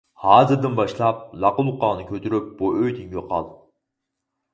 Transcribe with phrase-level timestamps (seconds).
[0.21, 3.47] ھازىردىن باشلاپ لاقا-لۇقاڭنى كۆتۈرۈپ بۇ ئۆيدىن يوقال!